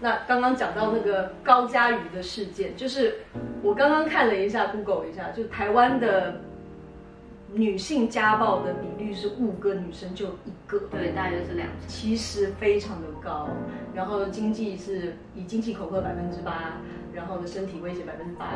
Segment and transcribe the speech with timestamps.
[0.00, 3.16] 那刚刚讲到那个高嘉瑜的事件，就是
[3.62, 6.40] 我刚刚看了一下，Google 一下，就台湾的
[7.52, 13.48] 女性家暴的比率是五个女生就一个，对，大概就是两成，其实非常的高。
[13.94, 16.74] 然后经济是以经济恐吓百分之八，
[17.12, 18.46] 然后的身体威胁百分之八，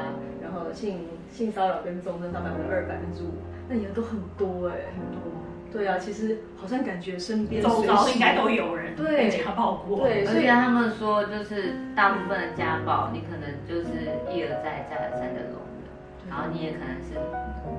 [0.41, 3.33] 然后性性骚扰跟纵增到百分之二、百分之五，
[3.69, 5.33] 那也都很多哎，很多。
[5.73, 10.07] 对啊，其实好像感觉身边周遭应该都有人被家暴过。
[10.07, 15.89] 对，而且他们说，就是大部分的家暴，你可能就是一而再、再而三的容忍，
[16.29, 17.17] 然后你也可能是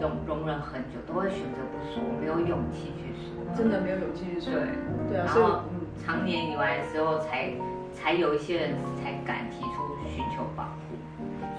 [0.01, 4.51] 容容忍很久，都会选择不说，没有勇气去说，真的没有勇气去说。
[4.51, 5.61] 对，对啊，然后
[6.03, 7.53] 常年以来的时候才，
[7.93, 10.97] 才才有一些人才敢提出寻求保护。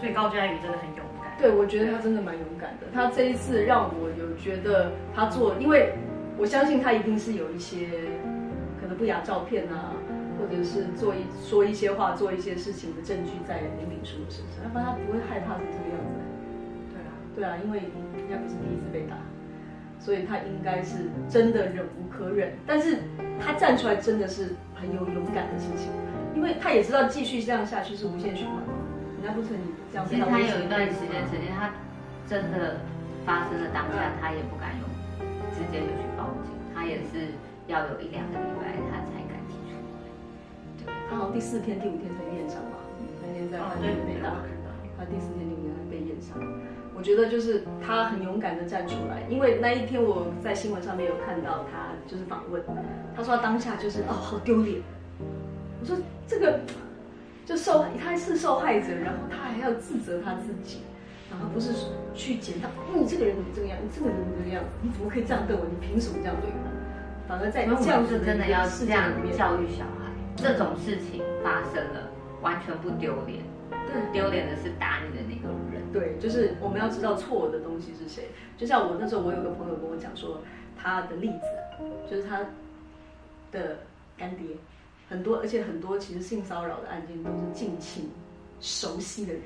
[0.01, 1.31] 所以高嘉宇真的很勇敢。
[1.39, 2.87] 对，我觉得他真的蛮勇敢的。
[2.93, 5.95] 他这一次让我有觉得他做，因为。
[6.37, 7.89] 我相信他一定是有一些
[8.81, 9.93] 可能不雅照片啊，
[10.39, 16.21] 或者是做一说一些话、做一些事情的证据在林敏书的身上，要不然他不会害怕成这个样子。
[16.93, 17.79] 对啊，对啊，因为
[18.17, 19.17] 人家不是第一次被打，
[19.99, 22.53] 所以他应该是真的忍无可忍。
[22.67, 22.99] 但是
[23.41, 25.91] 他站出来真的是很有勇敢的事情，
[26.35, 28.75] 因为他也知道继续这样下去是无限循环嘛。
[29.23, 30.07] 人家不成你这样。
[30.09, 31.73] 其实他有一段时间，曾经他
[32.27, 32.81] 真的
[33.25, 34.89] 发生了当下，他也不敢用，
[35.55, 36.53] 直接就去报警。
[36.75, 37.33] 他也是
[37.67, 40.05] 要有一两个礼拜，他才敢提出来。
[40.85, 42.83] 对，他好像第四天、第五天才验伤嘛。
[43.23, 44.35] 那天在饭店被打，
[44.99, 46.37] 他第四天、第五天才被验伤。
[46.97, 52.63] 我觉得就是他很勇敢的站出来，因为那一天我在新闻上面有看到他就是访问，
[53.17, 54.81] 他说他当下就是哦好丢脸。
[55.81, 56.61] 我说这个
[57.45, 60.83] 就受他是受害者，然后他还要自责他自己。
[61.31, 61.73] 然后不是
[62.15, 63.79] 去检讨，你这个人怎么这个样？
[63.83, 64.71] 你这个人怎么这个样子？
[64.83, 65.63] 你怎么可以这样对我？
[65.65, 66.57] 你凭什么这样对我？
[67.27, 72.11] 反而在这样子真的要这样教育小孩，这种事情发生了，
[72.43, 73.43] 完全不丢脸。
[73.71, 75.83] 对，丢脸的是打你的那个人。
[75.93, 78.29] 对，就是我们要知道错的东西是谁。
[78.59, 80.43] 就像我那时候，我有个朋友跟我讲说，
[80.77, 82.41] 他的例子就是他
[83.51, 83.79] 的
[84.19, 84.57] 干爹，
[85.09, 88.11] 很多而且很多其实性骚扰的案件都是近亲
[88.61, 89.45] 熟悉的人。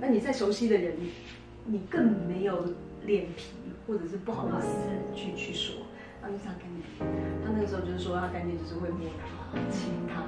[0.00, 0.94] 那你再熟悉的人，
[1.64, 2.64] 你更没有
[3.04, 3.52] 脸皮，
[3.86, 5.82] 或者是不好意思去去说。
[6.22, 6.82] 那就是他干爹，
[7.44, 10.22] 他那个时候就是说他干爹就是会摸他、亲他，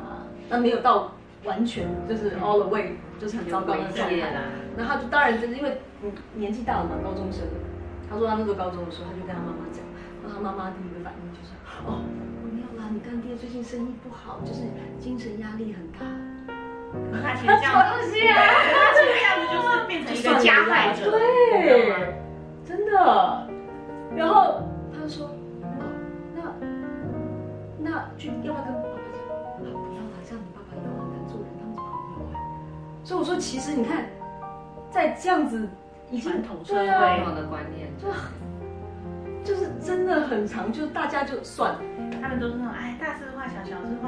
[0.48, 1.14] 那没有到
[1.44, 4.32] 完全就是 all the way，就是很糟糕的状态。
[4.76, 5.78] 那他就当然就是因为
[6.34, 7.42] 年纪大了嘛，高中生。
[8.08, 9.84] 他说他那时候高中的时候，他就跟他妈妈讲，
[10.22, 11.52] 那他妈妈第一个反应就是
[11.84, 12.00] 哦，
[12.42, 14.62] 我没有啦，你干爹最近生意不好，就是
[15.00, 16.06] 精神压力很大。
[17.22, 22.15] 他其实这样子，他这个样子就是变成一个加害者，对，
[22.66, 22.93] 真的。
[24.16, 24.62] 然后
[24.93, 25.31] 他就说，哦，
[26.34, 26.41] 那
[27.78, 29.21] 那去要不要跟爸爸讲？
[29.28, 29.76] 啊，不要了，
[30.25, 32.28] 这样你爸爸以后很难做人，当朋友。
[33.05, 34.06] 所以我说，其实你看，
[34.91, 35.69] 在这样子
[36.10, 36.84] 已经传统社会
[37.34, 38.09] 的观念，就
[39.44, 41.81] 就是真的很长，就大家就算了。
[42.20, 43.25] 他们都是那种哎，大事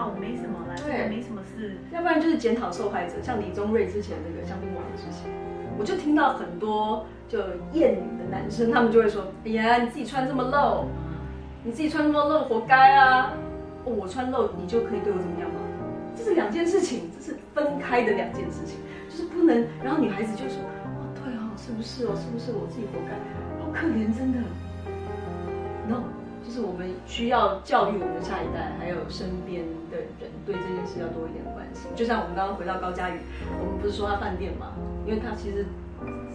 [0.01, 1.77] 化小，小事化无，没什么啦，对，没什么事。
[1.93, 5.31] 要不然就是检讨受害者，像李宗瑞之前那个香槟王的事情，
[5.79, 7.39] 我就听到很多就
[7.73, 10.87] 厌女的男生，他们就会说：“哎呀，你自己穿这么露，
[11.63, 13.33] 你自己穿这么露，活该啊！
[13.85, 15.61] 哦，我穿露，你就可以对我怎么样吗？”
[16.17, 18.79] 这是两件事情，这是分开的两件事情，
[19.09, 19.67] 就是不能。
[19.83, 22.17] 然后女孩子就说：“哦，对哦，是不是哦？
[22.17, 23.15] 是不是我自己活该？
[23.63, 24.39] 好可怜，真的。
[25.89, 26.20] ”No。
[26.43, 31.91] 就是我们需要教育我们的下一代，还有身边的人，对这件事要多一点的关心。
[31.95, 33.21] 就像我们刚刚回到高嘉宇，
[33.61, 34.73] 我们不是说他饭店嘛，
[35.07, 35.67] 因为他其实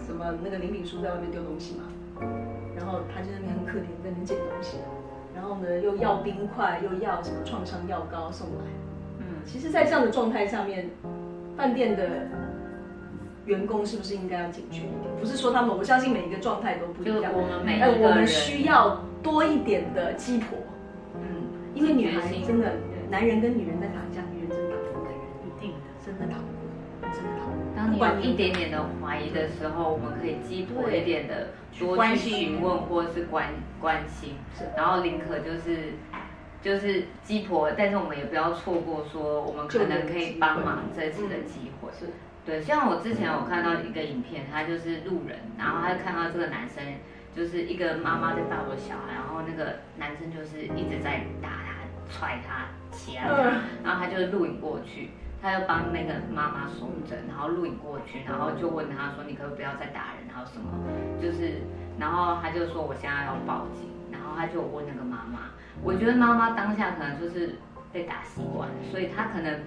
[0.05, 1.83] 什么那个林炳书在外面丢东西嘛，
[2.77, 4.77] 然后他就在那边很可怜，在那边捡东西，
[5.33, 8.63] 然后呢又要冰块，又要什么创伤药膏送来。
[9.19, 10.89] 嗯，其实，在这样的状态下面，
[11.57, 12.27] 饭店的。
[13.45, 15.15] 员工是不是应该要警觉一点？
[15.19, 17.31] 不是说他们，我相信每一个状态都不一样。
[17.31, 20.55] 我们每个我们需要多一点的鸡婆。
[21.15, 22.73] 嗯，因为女孩真的，
[23.09, 27.73] 男人跟女人在打架，女人真的打不过男人，一定的，真的打不过，真的打不过。
[27.75, 31.47] 当你有一点点的怀疑的时候，我们可以鸡婆一点的
[31.79, 33.47] 多去询问或是关
[33.81, 34.35] 关心，
[34.77, 35.93] 然后宁可就是
[36.61, 41.89] 就是鸡婆，但是我们也不要错过说我们可能可以帮忙这次的机会。
[41.99, 42.05] 是。
[42.45, 46.83] 对，像我之前有看到一个影片，他就是路人，然后他就看到这个男生，
[47.35, 53.35] 就是一个妈妈在抱着小孩，然后那个男生就是一直在打他、踹他、掐他，
[53.83, 55.11] 然后他就录影过去，
[55.41, 60.71] 他就帮那个妈妈收整，然后录影过去，然后就问他说：“你可不可以不要再打人？”然后什么，
[61.21, 61.61] 就是，
[61.99, 65.51] 然后他就说：“我现在要报警。”然后他就问那个妈妈，
[65.83, 67.55] 我觉得妈妈当下可能就是
[67.91, 69.59] 被打习惯了，所以他可能。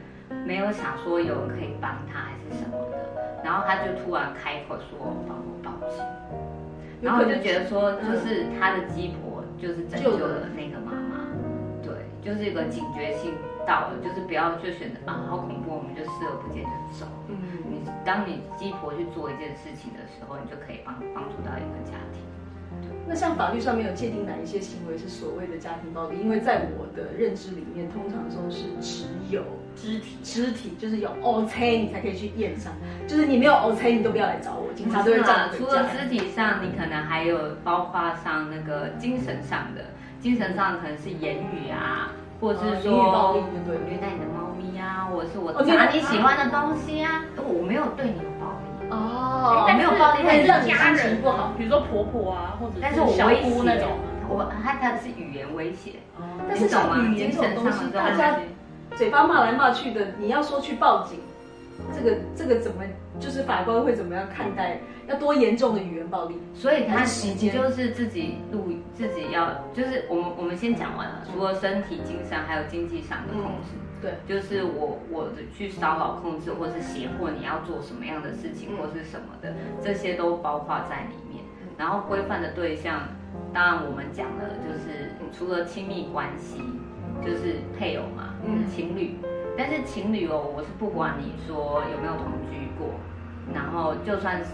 [0.45, 2.99] 没有想说有人可以帮他还是什么的，
[3.43, 6.05] 然后他就突然开口说帮我报警，
[7.01, 11.31] 然后我就觉得说就是他的鸡婆就是拯救了那个妈妈，
[11.83, 13.35] 对，就是一个警觉性
[13.67, 17.07] 到了，就是不要就选择啊好恐怖，我们就视而不见就走。
[17.29, 17.37] 嗯，
[17.71, 22.23] 你当你鸡婆去做一件事情的时候，你就可以帮帮助到一个家庭。
[23.07, 26.19] 那像法律上面有界定哪一些行为是所谓的家庭暴力？
[26.19, 29.43] 因为在我的认知里面，通常说是只有
[29.81, 32.73] 肢体，肢体就是有 OK 你才可以去验伤，
[33.07, 35.49] 就是你没有 OK 你都不要来找我，警察都会这样。
[35.57, 39.85] 除了肢体上，你可能还有包括上那个精神上的，
[40.21, 42.11] 精神上可能是言语啊，
[42.41, 43.37] 或者是说
[43.87, 48.91] 虐待你的猫咪啊，或者是我拿你喜欢的东西啊，我没有对你有暴力。
[48.91, 53.91] 哦，没有暴力，但是让家人不好，比如说婆婆啊，或者但是我威胁那种，
[54.29, 55.93] 我他他是语言威胁，
[56.49, 58.41] 但是像语言这种东西，大家
[58.97, 61.21] 嘴巴骂来骂去的，你要说去报警，
[61.95, 62.83] 这个这个怎么
[63.21, 64.81] 就是法官会怎么样看待？
[65.07, 66.37] 要多严重的语言暴力？
[66.55, 73.73] 所以他时间就是自己录，自己要就是我们我们先讲完了，除了身体、精神还有经济上的控制。
[74.01, 79.53] 对，就是我我的去骚扰控制，或是胁迫你要做什么样的事情，或是什么的，
[79.83, 81.43] 这些都包括在里面。
[81.77, 83.09] 然后规范的对象，
[83.53, 86.63] 当然我们讲的就是除了亲密关系，
[87.25, 89.15] 就是配偶嘛，嗯，情侣。
[89.57, 92.95] 但是情侣哦，我是不管你说有没有同居过，
[93.55, 94.53] 然后就算是，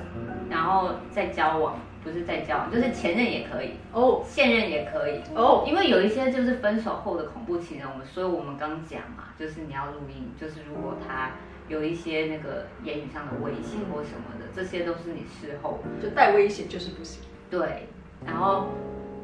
[0.50, 1.78] 然后再交往。
[2.04, 11.30] 不是再交往，就是前任也可以哦，现任也可以哦，因为有一些就是分手后的恐怖情人，我们所以我们刚讲嘛，就是你要录音，就是如果他
[11.66, 17.22] 有一些那个言语上的威胁或什么的，这些都是你事后就带威胁就是不行。
[17.48, 17.88] 对，
[18.26, 18.66] 然后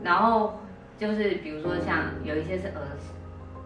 [0.02, 0.58] 然后
[0.96, 2.80] 就是比如说像有一些是儿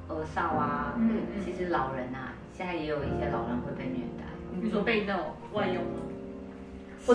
[0.08, 4.24] 儿少啊，嗯，其实老人啊，现在也有一些老人会被虐待，
[4.60, 5.22] 比如说被那种
[5.52, 5.82] 外佣。
[7.06, 7.12] 我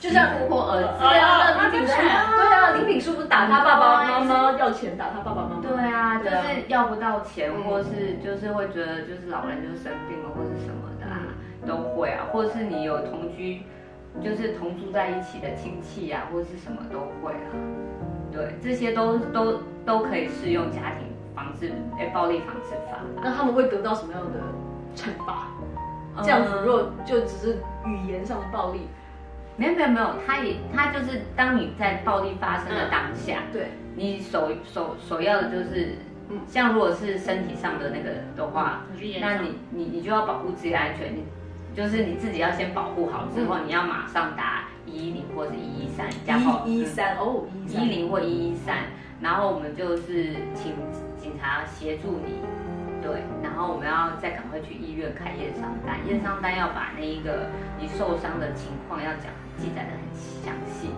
[0.00, 11.20] 就像婆婆儿子， 对啊，林品书，对啊，林品书不是打他爸爸妈妈要钱，打他爸爸妈妈，对啊，就是要不到钱，或是就是会觉得就是老人就是生病了或者什么的啊，
[11.66, 13.60] 都会啊，或者是你有同居，
[14.24, 17.52] 就是同住在一起的亲戚啊，或者是什么都会啊，
[18.32, 24.38] 对，这些都都都可以适用家庭防治哎暴力防治法，那他们会得到什么样的
[24.96, 25.48] 惩罚？
[26.22, 28.88] 这样子如果就只是语言上的暴力。
[29.56, 35.98] 没有没有没有，他也他就是当你在暴力发生的当下，对，你首首首要的就是，
[36.48, 38.84] 像如果是身体上的那个的话，
[39.20, 41.24] 那你你你就要保护自己的安全，你
[41.76, 48.78] 就是你自己要先保护好之后，你要马上打一一零或者一一三，加号一一三哦，一一零或一一三，
[49.20, 50.72] 然后我们就是请
[51.20, 52.40] 警察协助你。
[53.02, 60.90] 对，然后我们要再赶快去医院开验伤单，验伤单要把那一个你受伤的情况要讲记载的很详细，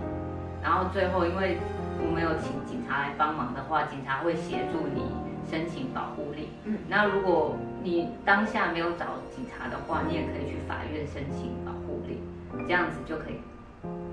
[0.60, 1.58] 然后最后因为
[2.04, 5.14] 我们有请警察来帮忙的话，警察会协助你
[5.48, 6.48] 申请保护令。
[6.64, 7.54] 嗯，那如果
[7.84, 12.18] 你当下没有找警察的话，你也可以去法院申请保护令，
[12.66, 13.38] 这样子就可以，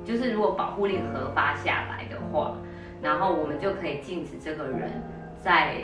[0.06, 2.54] 就是如果保护令核发下来的话，
[3.02, 5.02] 然后我们就可以禁止这个人
[5.42, 5.78] 在。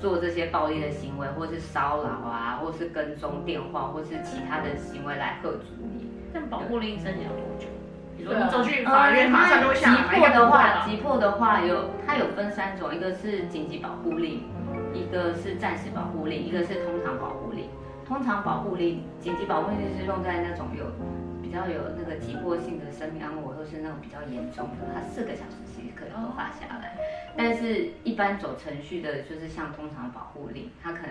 [0.00, 5.58] 做这些暴力的行为，或是骚扰啊，或是跟踪电话，或是其他的行为来吓阻
[5.94, 6.08] 你。
[6.32, 7.66] 但保护令申请要多久？
[8.16, 10.02] 比如说你走去法院，马上就会下来。
[10.02, 14.44] 急迫的话，急迫的话有它有分三种，一个是紧急保护令，
[14.92, 17.66] 一个是暂时保护令，一个是通常保护令。
[18.06, 20.84] 通常保护令、紧急保护令是用在那种有
[21.40, 26.96] 比较有那个急迫性的生命安危，或是那种比较严重的，它四个小时其实可以合法下来。
[27.36, 31.10] 但是，一般走程序的，就是像通常保护令，他可能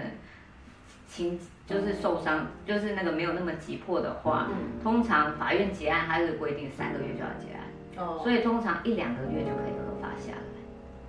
[1.08, 4.48] 轻就是受伤，就是那个没有那么急迫的话，
[4.84, 7.64] 通常法院结案，它是规定三个月就要结案，
[7.98, 10.38] 哦，所以通常一两个月就可以合法下来。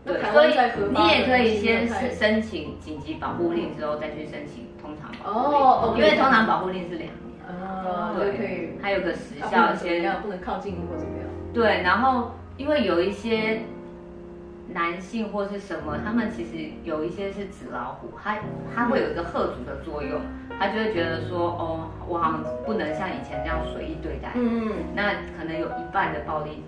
[0.02, 0.55] 对，所以
[0.97, 7.12] 你也可以先申请紧急保护令，之后再去申请通常保护令，哦，因为通常保护令是两年，
[7.47, 11.26] 哦，对，还有个时效先，不能靠近你或怎么样。
[11.52, 13.62] 对，然后因为有一些。
[14.73, 18.38] 男性或是什么，他们其实有一些是纸老虎，他
[18.73, 20.21] 他会有一个吓阻的作用，
[20.61, 26.62] 他就会觉得说，哦，我好像不能像以前这样随意对待，嗯，那可能有一半的暴力，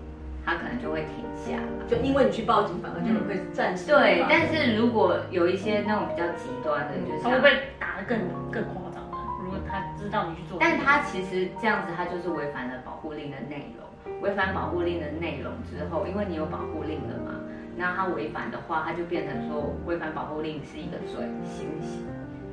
[0.45, 1.57] 他可能就会停下，
[1.87, 4.25] 就因为你去报警，反而就会暂时、嗯、对。
[4.29, 8.19] 但是如果有一些那种比较极端的，就是他会被打得更
[8.51, 9.17] 更夸张的。
[9.45, 13.82] 如果他知道你去做，但他其实这样子，他就是违反了保护令的内容。
[14.23, 17.35] 违反保护令的内容之后，因为你有保护令了嘛。
[17.75, 22.05] 那他违反的话，他就变成说违反保护令是一个罪，行刑。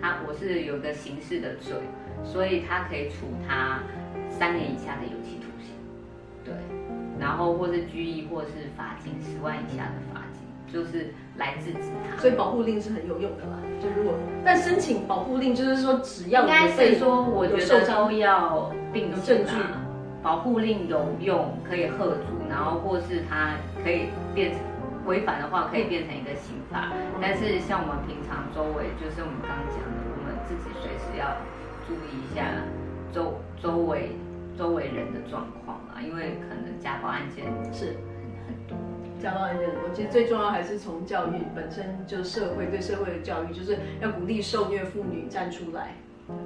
[0.03, 1.77] 他我是有一个刑事的罪，
[2.25, 3.79] 所以他可以处他
[4.29, 5.73] 三年以下的有期徒刑，
[6.43, 6.55] 对，
[7.21, 12.17] 然后或是拘役，或是罚金十万以下的罚金，就是来制止他。
[12.21, 13.59] 所以保护令是很有用的啦。
[13.79, 19.53] 就如果但申请保护令，就是说只要应该是说，我觉得都要并证据。
[20.23, 24.61] 保护令有用，可以喝阻，然后或是他可以变成
[25.07, 26.93] 违反的话，可以变成一个刑罚。
[27.21, 31.37] 但是像我们平常周围，就是我们刚刚讲的，我们自己随时要
[31.89, 32.45] 注意一下
[33.13, 34.13] 周周围
[34.59, 37.97] 周围人的状况啊，因为可能家暴案件是
[38.47, 38.77] 很多。
[39.23, 45.95] 家暴案件，我觉得最重要还是从教育本身，就社会对社会的教育，就是要鼓励受虐妇女站出来。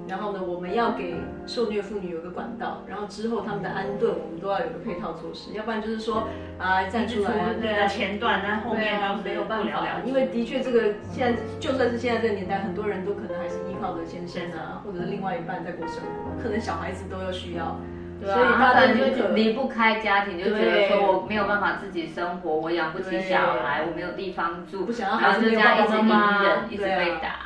[0.07, 17.81] 然后呢，我们要给受虐妇女有个管道，然后之后他们的安顿，我们都要有个配套措施，要不然就是说啊站出来啊，对啊，前段那后面都没有办法，因为的确这个现在就算是现在这个年代，很多人都可能还是依靠着先生啊，或者是另外一半在过生活，可能小孩子都要需要，
[18.21, 27.44] 对啊，所以他可能就离不开家庭，就觉得说我没有办法自己生活，我养不起小孩，我没有地方住，不想要孩子这样一直隐忍，一直被打。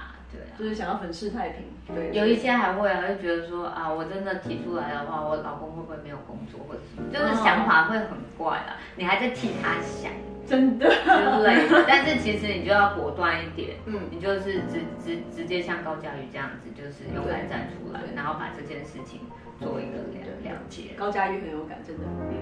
[0.59, 8.77] 就是想要粉饰太平，对，有一些还会啊，就觉得说啊，我真的提出来的话，我老公会不会没有工作或者什么，就是想法会很怪啊。
[8.97, 10.11] 你还在替他想，
[10.47, 11.85] 真的之类的。
[11.87, 19.21] 但是其实你就要果断一点，嗯，你就是直直直接像高佳瑜这样子，就是勇敢站出来，然后把这件事情
[19.61, 20.95] 做一个了了解。
[20.97, 22.35] 高佳瑜很勇敢，真的，嗯，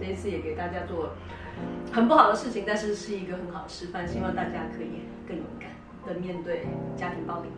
[0.00, 1.10] 这一次也给大家做
[1.92, 5.68] 很不好的事情，但是是一个很好的示范，希望大家可以更勇敢
[6.06, 6.66] 的面对
[6.96, 7.52] 家庭暴力。